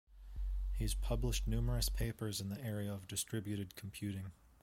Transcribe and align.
He 0.73 0.83
has 0.83 0.95
published 0.95 1.45
numerous 1.45 1.87
papers 1.87 2.41
in 2.41 2.49
the 2.49 2.59
area 2.65 2.91
of 2.91 3.07
distributed 3.07 3.75
computing. 3.75 4.31